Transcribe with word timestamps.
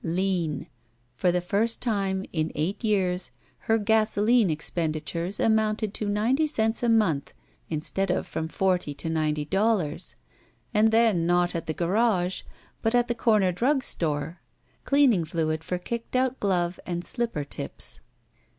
Lean. 0.03 0.65
For 1.15 1.31
the 1.31 1.41
first 1.41 1.79
time 1.79 2.25
in 2.33 2.51
eight 2.55 2.83
years 2.83 3.29
her 3.69 3.77
gasoline 3.77 4.49
expenditures 4.49 5.37
amotmted 5.39 5.93
to 5.93 6.09
ninety 6.09 6.47
cents 6.47 6.81
a 6.81 6.89
month 6.89 7.35
instead 7.69 8.09
of 8.09 8.25
from 8.25 8.47
forty 8.47 8.95
to 8.95 9.09
ninety 9.11 9.45
dollars. 9.45 10.15
And 10.73 10.89
then 10.91 11.27
not 11.27 11.53
at 11.53 11.67
the 11.67 11.75
garage, 11.75 12.41
but 12.81 12.95
at 12.95 13.09
the 13.09 13.13
comer 13.13 13.51
drug 13.51 13.83
store. 13.83 14.41
Cleaning 14.85 15.23
fluid 15.23 15.63
for 15.63 15.77
kicked 15.77 16.15
out 16.15 16.39
glove 16.39 16.79
and 16.87 17.05
slipper 17.05 17.43
tips. 17.43 18.01